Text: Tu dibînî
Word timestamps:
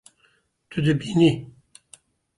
Tu 0.71 0.77
dibînî 0.85 1.31